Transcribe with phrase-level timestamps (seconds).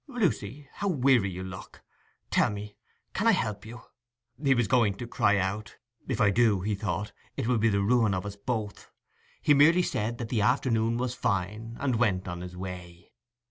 [0.07, 1.83] 'Lucy, how weary you look!
[2.31, 2.75] tell me,
[3.13, 3.83] can I help you?'
[4.43, 8.15] he was going to cry out.—'If I do,' he thought, 'it will be the ruin
[8.15, 8.89] of us both!'
[9.43, 13.11] He merely said that the afternoon was fine, and went on his way.